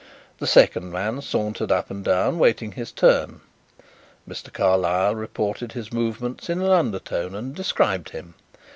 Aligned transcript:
The 0.39 0.47
second 0.47 0.91
man 0.91 1.21
sauntered 1.21 1.71
up 1.71 1.91
and 1.91 2.03
down, 2.03 2.39
waiting 2.39 2.71
his 2.71 2.91
turn. 2.91 3.41
Mr. 4.27 4.51
Carlyle 4.51 5.13
reported 5.13 5.73
his 5.73 5.93
movements 5.93 6.49
in 6.49 6.59
an 6.59 6.71
undertone 6.71 7.35
and 7.35 7.53
described 7.53 8.09
him. 8.09 8.33